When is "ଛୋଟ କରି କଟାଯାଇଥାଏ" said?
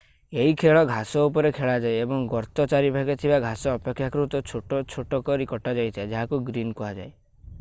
4.95-6.11